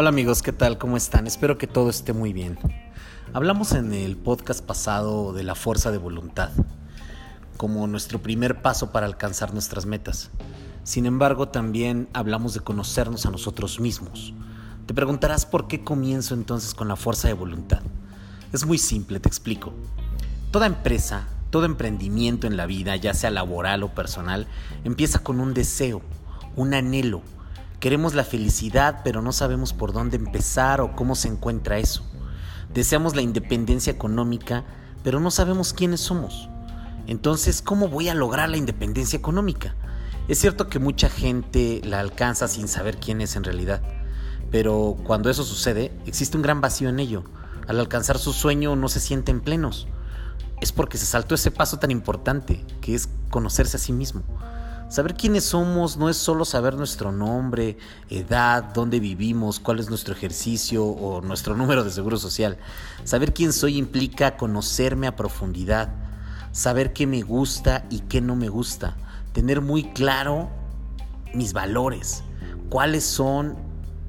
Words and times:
Hola 0.00 0.08
amigos, 0.08 0.40
¿qué 0.40 0.52
tal? 0.52 0.78
¿Cómo 0.78 0.96
están? 0.96 1.26
Espero 1.26 1.58
que 1.58 1.66
todo 1.66 1.90
esté 1.90 2.14
muy 2.14 2.32
bien. 2.32 2.58
Hablamos 3.34 3.72
en 3.72 3.92
el 3.92 4.16
podcast 4.16 4.64
pasado 4.64 5.34
de 5.34 5.42
la 5.42 5.54
fuerza 5.54 5.90
de 5.90 5.98
voluntad, 5.98 6.48
como 7.58 7.86
nuestro 7.86 8.18
primer 8.22 8.62
paso 8.62 8.92
para 8.92 9.04
alcanzar 9.04 9.52
nuestras 9.52 9.84
metas. 9.84 10.30
Sin 10.84 11.04
embargo, 11.04 11.48
también 11.48 12.08
hablamos 12.14 12.54
de 12.54 12.60
conocernos 12.60 13.26
a 13.26 13.30
nosotros 13.30 13.78
mismos. 13.78 14.32
Te 14.86 14.94
preguntarás 14.94 15.44
por 15.44 15.68
qué 15.68 15.84
comienzo 15.84 16.32
entonces 16.32 16.72
con 16.72 16.88
la 16.88 16.96
fuerza 16.96 17.28
de 17.28 17.34
voluntad. 17.34 17.82
Es 18.54 18.64
muy 18.64 18.78
simple, 18.78 19.20
te 19.20 19.28
explico. 19.28 19.74
Toda 20.50 20.64
empresa, 20.64 21.28
todo 21.50 21.66
emprendimiento 21.66 22.46
en 22.46 22.56
la 22.56 22.64
vida, 22.64 22.96
ya 22.96 23.12
sea 23.12 23.30
laboral 23.30 23.82
o 23.82 23.94
personal, 23.94 24.46
empieza 24.82 25.18
con 25.18 25.40
un 25.40 25.52
deseo, 25.52 26.00
un 26.56 26.72
anhelo. 26.72 27.20
Queremos 27.80 28.14
la 28.14 28.24
felicidad, 28.24 29.00
pero 29.02 29.22
no 29.22 29.32
sabemos 29.32 29.72
por 29.72 29.92
dónde 29.92 30.16
empezar 30.16 30.80
o 30.80 30.94
cómo 30.94 31.14
se 31.14 31.28
encuentra 31.28 31.78
eso. 31.78 32.04
Deseamos 32.72 33.16
la 33.16 33.22
independencia 33.22 33.92
económica, 33.92 34.64
pero 35.02 35.18
no 35.18 35.30
sabemos 35.30 35.72
quiénes 35.72 36.00
somos. 36.00 36.48
Entonces, 37.06 37.62
¿cómo 37.62 37.88
voy 37.88 38.08
a 38.08 38.14
lograr 38.14 38.48
la 38.48 38.58
independencia 38.58 39.16
económica? 39.16 39.74
Es 40.28 40.38
cierto 40.38 40.68
que 40.68 40.78
mucha 40.78 41.08
gente 41.08 41.80
la 41.82 41.98
alcanza 42.00 42.46
sin 42.46 42.68
saber 42.68 42.98
quién 42.98 43.20
es 43.20 43.34
en 43.34 43.44
realidad, 43.44 43.82
pero 44.52 44.96
cuando 45.04 45.30
eso 45.30 45.42
sucede, 45.42 45.92
existe 46.06 46.36
un 46.36 46.42
gran 46.42 46.60
vacío 46.60 46.88
en 46.88 47.00
ello. 47.00 47.24
Al 47.66 47.80
alcanzar 47.80 48.18
su 48.18 48.32
sueño 48.32 48.76
no 48.76 48.88
se 48.88 49.00
sienten 49.00 49.40
plenos 49.40 49.88
es 50.60 50.72
porque 50.72 50.98
se 50.98 51.06
saltó 51.06 51.34
ese 51.34 51.50
paso 51.50 51.78
tan 51.78 51.90
importante, 51.90 52.64
que 52.80 52.94
es 52.94 53.08
conocerse 53.30 53.76
a 53.76 53.80
sí 53.80 53.92
mismo. 53.92 54.22
Saber 54.90 55.14
quiénes 55.14 55.44
somos 55.44 55.96
no 55.96 56.08
es 56.08 56.16
solo 56.16 56.44
saber 56.44 56.74
nuestro 56.74 57.12
nombre, 57.12 57.78
edad, 58.08 58.64
dónde 58.74 58.98
vivimos, 58.98 59.60
cuál 59.60 59.78
es 59.78 59.88
nuestro 59.88 60.14
ejercicio 60.14 60.84
o 60.84 61.20
nuestro 61.20 61.54
número 61.54 61.84
de 61.84 61.92
seguro 61.92 62.16
social. 62.16 62.58
Saber 63.04 63.32
quién 63.32 63.52
soy 63.52 63.78
implica 63.78 64.36
conocerme 64.36 65.06
a 65.06 65.14
profundidad, 65.14 65.94
saber 66.50 66.92
qué 66.92 67.06
me 67.06 67.22
gusta 67.22 67.86
y 67.88 68.00
qué 68.00 68.20
no 68.20 68.34
me 68.34 68.48
gusta, 68.48 68.96
tener 69.32 69.60
muy 69.60 69.92
claro 69.92 70.50
mis 71.34 71.52
valores, 71.52 72.24
cuáles 72.68 73.04
son 73.04 73.56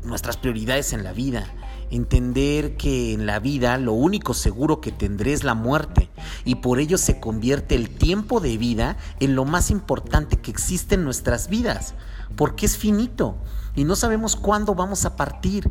nuestras 0.03 0.35
prioridades 0.35 0.93
en 0.93 1.03
la 1.03 1.13
vida, 1.13 1.45
entender 1.91 2.77
que 2.77 3.13
en 3.13 3.25
la 3.25 3.39
vida 3.39 3.77
lo 3.77 3.93
único 3.93 4.33
seguro 4.33 4.81
que 4.81 4.91
tendré 4.91 5.33
es 5.33 5.43
la 5.43 5.53
muerte 5.53 6.09
y 6.45 6.55
por 6.55 6.79
ello 6.79 6.97
se 6.97 7.19
convierte 7.19 7.75
el 7.75 7.89
tiempo 7.89 8.39
de 8.39 8.57
vida 8.57 8.97
en 9.19 9.35
lo 9.35 9.45
más 9.45 9.69
importante 9.69 10.37
que 10.37 10.51
existe 10.51 10.95
en 10.95 11.03
nuestras 11.03 11.49
vidas, 11.49 11.93
porque 12.35 12.65
es 12.65 12.77
finito 12.77 13.35
y 13.75 13.83
no 13.83 13.95
sabemos 13.95 14.35
cuándo 14.35 14.75
vamos 14.75 15.05
a 15.05 15.15
partir. 15.15 15.69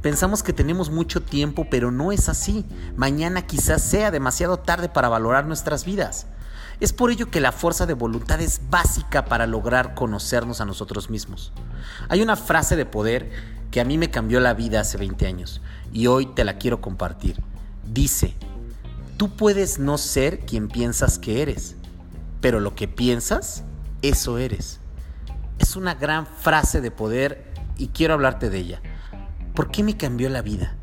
Pensamos 0.00 0.42
que 0.42 0.52
tenemos 0.52 0.90
mucho 0.90 1.22
tiempo, 1.22 1.66
pero 1.70 1.90
no 1.90 2.12
es 2.12 2.28
así. 2.28 2.64
Mañana 2.96 3.46
quizás 3.46 3.82
sea 3.82 4.10
demasiado 4.10 4.58
tarde 4.58 4.88
para 4.88 5.08
valorar 5.08 5.46
nuestras 5.46 5.84
vidas. 5.84 6.26
Es 6.82 6.92
por 6.92 7.12
ello 7.12 7.30
que 7.30 7.40
la 7.40 7.52
fuerza 7.52 7.86
de 7.86 7.94
voluntad 7.94 8.40
es 8.40 8.60
básica 8.68 9.26
para 9.26 9.46
lograr 9.46 9.94
conocernos 9.94 10.60
a 10.60 10.64
nosotros 10.64 11.10
mismos. 11.10 11.52
Hay 12.08 12.22
una 12.22 12.34
frase 12.34 12.74
de 12.74 12.84
poder 12.84 13.30
que 13.70 13.80
a 13.80 13.84
mí 13.84 13.98
me 13.98 14.10
cambió 14.10 14.40
la 14.40 14.52
vida 14.52 14.80
hace 14.80 14.98
20 14.98 15.24
años 15.28 15.62
y 15.92 16.08
hoy 16.08 16.26
te 16.26 16.42
la 16.42 16.58
quiero 16.58 16.80
compartir. 16.80 17.40
Dice, 17.84 18.34
Tú 19.16 19.30
puedes 19.36 19.78
no 19.78 19.96
ser 19.96 20.40
quien 20.40 20.66
piensas 20.66 21.20
que 21.20 21.42
eres, 21.42 21.76
pero 22.40 22.58
lo 22.58 22.74
que 22.74 22.88
piensas, 22.88 23.62
eso 24.02 24.38
eres. 24.38 24.80
Es 25.60 25.76
una 25.76 25.94
gran 25.94 26.26
frase 26.26 26.80
de 26.80 26.90
poder 26.90 27.54
y 27.78 27.90
quiero 27.90 28.14
hablarte 28.14 28.50
de 28.50 28.58
ella. 28.58 28.82
¿Por 29.54 29.70
qué 29.70 29.84
me 29.84 29.96
cambió 29.96 30.28
la 30.30 30.42
vida? 30.42 30.74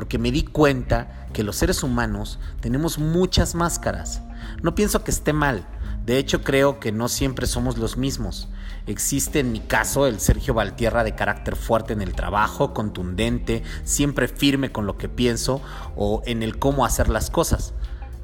Porque 0.00 0.16
me 0.16 0.32
di 0.32 0.44
cuenta 0.44 1.26
que 1.34 1.44
los 1.44 1.56
seres 1.56 1.82
humanos 1.82 2.38
tenemos 2.62 2.98
muchas 2.98 3.54
máscaras. 3.54 4.22
No 4.62 4.74
pienso 4.74 5.04
que 5.04 5.10
esté 5.10 5.34
mal, 5.34 5.66
de 6.06 6.16
hecho, 6.16 6.42
creo 6.42 6.80
que 6.80 6.90
no 6.90 7.10
siempre 7.10 7.46
somos 7.46 7.76
los 7.76 7.98
mismos. 7.98 8.48
Existe 8.86 9.40
en 9.40 9.52
mi 9.52 9.60
caso 9.60 10.06
el 10.06 10.18
Sergio 10.18 10.54
Valtierra 10.54 11.04
de 11.04 11.14
carácter 11.14 11.54
fuerte 11.54 11.92
en 11.92 12.00
el 12.00 12.14
trabajo, 12.14 12.72
contundente, 12.72 13.62
siempre 13.84 14.26
firme 14.26 14.72
con 14.72 14.86
lo 14.86 14.96
que 14.96 15.10
pienso 15.10 15.60
o 15.96 16.22
en 16.24 16.42
el 16.42 16.58
cómo 16.58 16.86
hacer 16.86 17.10
las 17.10 17.28
cosas. 17.28 17.74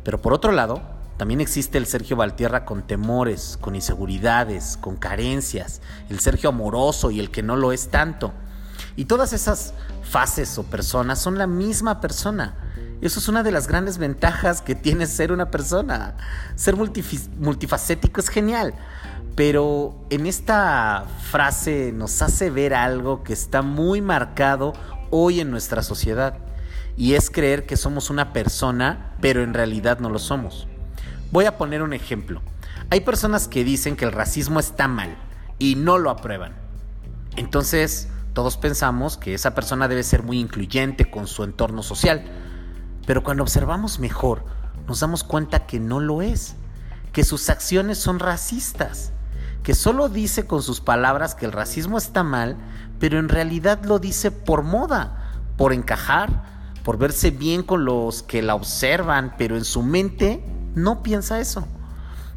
Pero 0.02 0.22
por 0.22 0.32
otro 0.32 0.52
lado, 0.52 0.80
también 1.18 1.42
existe 1.42 1.76
el 1.76 1.84
Sergio 1.84 2.16
Valtierra 2.16 2.64
con 2.64 2.86
temores, 2.86 3.58
con 3.60 3.74
inseguridades, 3.74 4.78
con 4.78 4.96
carencias, 4.96 5.82
el 6.08 6.20
Sergio 6.20 6.48
amoroso 6.48 7.10
y 7.10 7.20
el 7.20 7.30
que 7.30 7.42
no 7.42 7.54
lo 7.54 7.70
es 7.72 7.88
tanto. 7.90 8.32
Y 8.96 9.04
todas 9.04 9.32
esas 9.32 9.74
fases 10.02 10.58
o 10.58 10.64
personas 10.64 11.20
son 11.20 11.38
la 11.38 11.46
misma 11.46 12.00
persona 12.00 12.54
eso 13.02 13.20
es 13.20 13.28
una 13.28 13.42
de 13.42 13.50
las 13.50 13.68
grandes 13.68 13.98
ventajas 13.98 14.62
que 14.62 14.74
tiene 14.74 15.06
ser 15.06 15.30
una 15.30 15.50
persona. 15.50 16.14
Ser 16.54 16.76
multifacético 16.76 18.20
es 18.20 18.28
genial. 18.28 18.74
Pero 19.34 19.94
en 20.08 20.26
esta 20.26 21.04
frase 21.30 21.92
nos 21.92 22.22
hace 22.22 22.48
ver 22.48 22.72
algo 22.72 23.22
que 23.22 23.34
está 23.34 23.60
muy 23.60 24.00
marcado 24.00 24.72
hoy 25.10 25.40
en 25.40 25.50
nuestra 25.50 25.82
sociedad. 25.82 26.38
Y 26.96 27.14
es 27.14 27.28
creer 27.28 27.66
que 27.66 27.76
somos 27.76 28.08
una 28.08 28.32
persona, 28.32 29.14
pero 29.20 29.42
en 29.42 29.52
realidad 29.52 29.98
no 29.98 30.08
lo 30.08 30.18
somos. 30.18 30.66
Voy 31.30 31.44
a 31.44 31.58
poner 31.58 31.82
un 31.82 31.92
ejemplo. 31.92 32.40
Hay 32.88 33.00
personas 33.00 33.46
que 33.46 33.62
dicen 33.62 33.96
que 33.96 34.06
el 34.06 34.12
racismo 34.12 34.58
está 34.58 34.88
mal 34.88 35.14
y 35.58 35.74
no 35.74 35.98
lo 35.98 36.08
aprueban. 36.08 36.54
Entonces, 37.36 38.08
todos 38.36 38.56
pensamos 38.56 39.16
que 39.16 39.34
esa 39.34 39.56
persona 39.56 39.88
debe 39.88 40.04
ser 40.04 40.22
muy 40.22 40.38
incluyente 40.38 41.10
con 41.10 41.26
su 41.26 41.42
entorno 41.42 41.82
social 41.82 42.22
pero 43.06 43.22
cuando 43.22 43.44
observamos 43.44 44.00
mejor, 44.00 44.44
nos 44.86 45.00
damos 45.00 45.24
cuenta 45.24 45.64
que 45.64 45.80
no 45.80 46.00
lo 46.00 46.20
es, 46.22 46.56
que 47.12 47.24
sus 47.24 47.48
acciones 47.48 47.98
son 47.98 48.18
racistas, 48.18 49.12
que 49.62 49.74
solo 49.74 50.08
dice 50.08 50.46
con 50.46 50.62
sus 50.62 50.80
palabras 50.80 51.34
que 51.34 51.46
el 51.46 51.52
racismo 51.52 51.96
está 51.96 52.24
mal, 52.24 52.56
pero 52.98 53.18
en 53.18 53.28
realidad 53.28 53.84
lo 53.84 54.00
dice 54.00 54.32
por 54.32 54.62
moda, 54.62 55.32
por 55.56 55.72
encajar, 55.72 56.42
por 56.84 56.98
verse 56.98 57.30
bien 57.30 57.62
con 57.62 57.84
los 57.84 58.22
que 58.22 58.42
la 58.42 58.54
observan, 58.54 59.34
pero 59.38 59.56
en 59.56 59.64
su 59.64 59.82
mente 59.82 60.44
no 60.74 61.02
piensa 61.02 61.40
eso. 61.40 61.66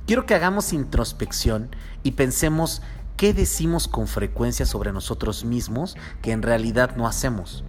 Quiero 0.05 0.25
que 0.25 0.35
hagamos 0.35 0.71
introspección 0.71 1.75
y 2.03 2.11
pensemos 2.11 2.81
qué 3.19 3.33
decimos 3.33 3.89
con 3.89 4.07
frecuencia 4.07 4.65
sobre 4.65 4.93
nosotros 4.93 5.43
mismos 5.43 5.97
que 6.21 6.31
en 6.31 6.41
realidad 6.41 6.95
no 6.95 7.05
hacemos. 7.05 7.65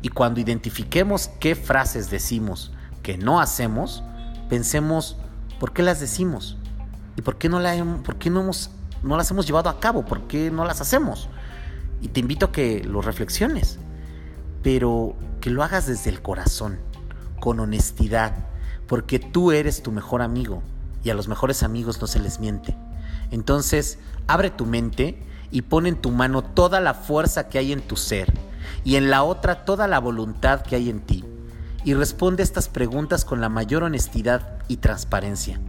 Y 0.00 0.08
cuando 0.08 0.40
identifiquemos 0.40 1.28
qué 1.40 1.54
frases 1.54 2.08
decimos 2.08 2.72
que 3.02 3.18
no 3.18 3.38
hacemos, 3.38 4.02
pensemos 4.48 5.18
por 5.60 5.74
qué 5.74 5.82
las 5.82 6.00
decimos 6.00 6.56
y 7.16 7.20
por 7.20 7.36
qué 7.36 7.50
no, 7.50 7.60
hemos, 7.60 8.70
no 9.02 9.18
las 9.18 9.30
hemos 9.30 9.46
llevado 9.46 9.68
a 9.68 9.78
cabo, 9.78 10.06
por 10.06 10.22
qué 10.22 10.50
no 10.50 10.64
las 10.64 10.80
hacemos. 10.80 11.28
Y 12.00 12.08
te 12.08 12.20
invito 12.20 12.46
a 12.46 12.52
que 12.52 12.82
lo 12.82 13.02
reflexiones, 13.02 13.78
pero 14.62 15.16
que 15.42 15.50
lo 15.50 15.62
hagas 15.64 15.86
desde 15.86 16.08
el 16.08 16.22
corazón, 16.22 16.78
con 17.40 17.60
honestidad, 17.60 18.46
porque 18.86 19.18
tú 19.18 19.52
eres 19.52 19.82
tu 19.82 19.92
mejor 19.92 20.22
amigo 20.22 20.62
y 21.04 21.10
a 21.10 21.14
los 21.14 21.28
mejores 21.28 21.62
amigos 21.62 22.00
no 22.00 22.06
se 22.06 22.20
les 22.20 22.40
miente. 22.40 22.74
Entonces, 23.30 23.98
abre 24.26 24.50
tu 24.50 24.66
mente 24.66 25.22
y 25.50 25.62
pon 25.62 25.86
en 25.86 25.96
tu 25.96 26.10
mano 26.10 26.42
toda 26.42 26.80
la 26.80 26.94
fuerza 26.94 27.48
que 27.48 27.58
hay 27.58 27.72
en 27.72 27.80
tu 27.80 27.96
ser 27.96 28.32
y 28.84 28.96
en 28.96 29.10
la 29.10 29.22
otra 29.22 29.64
toda 29.64 29.86
la 29.88 29.98
voluntad 29.98 30.62
que 30.62 30.76
hay 30.76 30.90
en 30.90 31.00
ti. 31.00 31.24
Y 31.84 31.94
responde 31.94 32.42
estas 32.42 32.68
preguntas 32.68 33.24
con 33.24 33.40
la 33.40 33.48
mayor 33.48 33.82
honestidad 33.82 34.58
y 34.68 34.78
transparencia. 34.78 35.60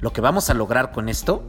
Lo 0.00 0.12
que 0.12 0.20
vamos 0.20 0.48
a 0.48 0.54
lograr 0.54 0.92
con 0.92 1.08
esto 1.08 1.42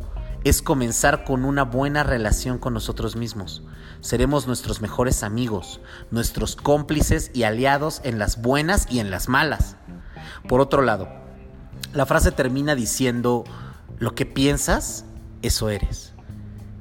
es 0.43 0.61
comenzar 0.61 1.23
con 1.23 1.45
una 1.45 1.63
buena 1.63 2.03
relación 2.03 2.57
con 2.57 2.73
nosotros 2.73 3.15
mismos. 3.15 3.63
Seremos 4.01 4.47
nuestros 4.47 4.81
mejores 4.81 5.23
amigos, 5.23 5.79
nuestros 6.09 6.55
cómplices 6.55 7.29
y 7.33 7.43
aliados 7.43 8.01
en 8.03 8.17
las 8.17 8.41
buenas 8.41 8.87
y 8.89 8.99
en 8.99 9.11
las 9.11 9.29
malas. 9.29 9.75
Por 10.47 10.59
otro 10.59 10.81
lado, 10.81 11.07
la 11.93 12.05
frase 12.05 12.31
termina 12.31 12.73
diciendo, 12.73 13.43
lo 13.99 14.15
que 14.15 14.25
piensas, 14.25 15.05
eso 15.41 15.69
eres. 15.69 16.13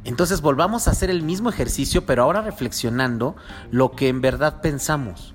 Entonces 0.04 0.40
volvamos 0.40 0.88
a 0.88 0.92
hacer 0.92 1.10
el 1.10 1.22
mismo 1.22 1.50
ejercicio, 1.50 2.06
pero 2.06 2.22
ahora 2.22 2.40
reflexionando 2.40 3.36
lo 3.70 3.92
que 3.92 4.08
en 4.08 4.20
verdad 4.20 4.60
pensamos. 4.62 5.34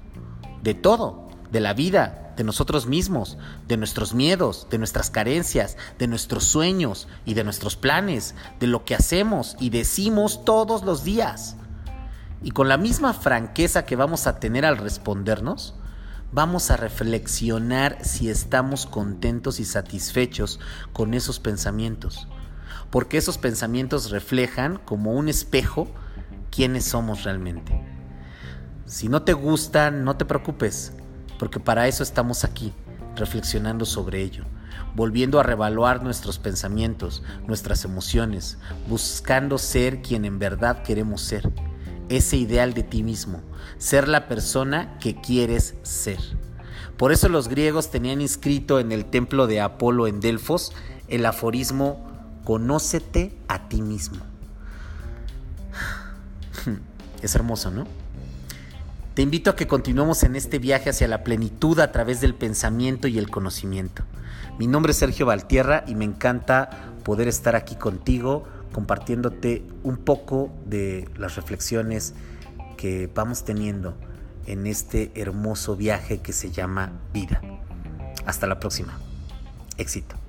De 0.64 0.74
todo, 0.74 1.30
de 1.52 1.60
la 1.60 1.74
vida, 1.74 2.34
de 2.36 2.44
nosotros 2.44 2.88
mismos, 2.88 3.38
de 3.68 3.78
nuestros 3.78 4.14
miedos, 4.14 4.68
de 4.72 4.80
nuestras 4.80 5.12
carencias, 5.12 5.78
de 6.00 6.08
nuestros 6.08 6.46
sueños 6.46 7.08
y 7.26 7.36
de 7.36 7.44
nuestros 7.44 7.76
planes, 7.76 8.34
de 8.60 8.68
lo 8.68 8.86
que 8.86 8.96
hacemos 8.96 9.56
y 9.60 9.70
decimos 9.70 10.44
todos 10.44 10.84
los 10.84 11.04
días. 11.04 11.58
Y 12.42 12.52
con 12.52 12.68
la 12.68 12.78
misma 12.78 13.14
franqueza 13.14 13.86
que 13.86 13.96
vamos 13.96 14.26
a 14.26 14.40
tener 14.40 14.66
al 14.66 14.78
respondernos, 14.78 15.76
vamos 16.32 16.72
a 16.72 16.78
reflexionar 16.78 18.00
si 18.04 18.30
estamos 18.30 18.88
contentos 18.88 19.60
y 19.60 19.66
satisfechos 19.66 20.60
con 20.92 21.14
esos 21.14 21.40
pensamientos 21.40 22.28
porque 22.90 23.18
esos 23.18 23.38
pensamientos 23.38 24.12
reflejan 24.12 24.78
como 24.78 25.14
un 25.14 25.30
espejo 25.30 25.88
quiénes 26.52 26.86
somos 26.86 27.24
realmente. 27.24 27.82
Si 28.86 29.10
no 29.10 29.24
te 29.24 29.34
gusta, 29.34 29.92
no 29.92 30.16
te 30.16 30.26
preocupes, 30.26 30.94
porque 31.40 31.60
para 31.60 31.88
eso 31.88 32.04
estamos 32.04 32.44
aquí, 32.44 32.74
reflexionando 33.16 33.86
sobre 33.86 34.22
ello, 34.22 34.46
volviendo 34.96 35.40
a 35.40 35.44
revaluar 35.44 36.04
nuestros 36.04 36.40
pensamientos, 36.40 37.24
nuestras 37.48 37.84
emociones, 37.84 38.58
buscando 38.88 39.58
ser 39.58 40.02
quien 40.02 40.24
en 40.24 40.40
verdad 40.40 40.84
queremos 40.84 41.22
ser, 41.22 41.52
ese 42.10 42.38
ideal 42.38 42.74
de 42.74 42.84
ti 42.84 43.04
mismo, 43.04 43.42
ser 43.78 44.08
la 44.08 44.28
persona 44.28 44.98
que 45.00 45.20
quieres 45.20 45.76
ser. 45.84 46.20
Por 46.98 47.12
eso 47.12 47.28
los 47.28 47.50
griegos 47.50 47.90
tenían 47.90 48.22
inscrito 48.22 48.80
en 48.80 48.92
el 48.92 49.06
templo 49.06 49.48
de 49.48 49.60
Apolo 49.60 50.08
en 50.08 50.22
Delfos 50.22 50.72
el 51.08 51.26
aforismo 51.26 52.15
Conócete 52.46 53.36
a 53.50 53.68
ti 53.68 53.82
mismo. 53.82 54.20
Es 57.22 57.36
hermoso, 57.36 57.72
¿no? 57.72 57.86
Te 59.16 59.22
invito 59.22 59.50
a 59.50 59.56
que 59.56 59.66
continuemos 59.66 60.24
en 60.24 60.36
este 60.36 60.60
viaje 60.60 60.92
hacia 60.92 61.08
la 61.08 61.24
plenitud 61.24 61.80
a 61.80 61.92
través 61.92 62.22
del 62.22 62.36
pensamiento 62.36 63.08
y 63.08 63.18
el 63.18 63.30
conocimiento. 63.30 64.04
Mi 64.60 64.68
nombre 64.68 64.92
es 64.92 64.98
Sergio 64.98 65.26
Valtierra 65.26 65.84
y 65.88 65.96
me 65.96 66.06
encanta 66.06 66.70
poder 67.04 67.28
estar 67.28 67.56
aquí 67.56 67.76
contigo 67.76 68.44
compartiéndote 68.74 69.66
un 69.84 69.98
poco 69.98 70.52
de 70.66 71.10
las 71.18 71.38
reflexiones 71.38 72.14
que 72.78 73.10
vamos 73.14 73.44
teniendo 73.46 73.98
en 74.46 74.68
este 74.68 75.12
hermoso 75.16 75.76
viaje 75.76 76.20
que 76.20 76.34
se 76.34 76.52
llama 76.52 76.92
vida. 77.14 77.42
Hasta 78.26 78.48
la 78.48 78.60
próxima. 78.60 79.00
Éxito. 79.78 80.25